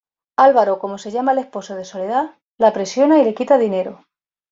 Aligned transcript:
Alvaro 0.35 0.79
como 0.79 0.97
se 0.97 1.11
llama 1.11 1.33
el 1.33 1.37
esposo 1.37 1.75
de 1.75 1.85
Soledad, 1.85 2.31
la 2.57 2.73
presiona 2.73 3.19
y 3.19 3.23
le 3.23 3.35
quita 3.35 3.59
dinero. 3.59 4.03